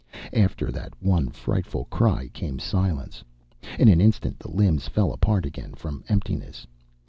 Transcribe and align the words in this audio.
After 0.33 0.71
that 0.71 0.93
one 0.99 1.29
frightful 1.29 1.85
cry 1.91 2.29
came 2.29 2.57
silence. 2.57 3.23
In 3.77 3.87
an 3.87 4.01
instant 4.01 4.39
the 4.39 4.49
limbs 4.49 4.87
fell 4.87 5.13
apart 5.13 5.45
again 5.45 5.75
from 5.75 6.03
emptiness. 6.09 6.65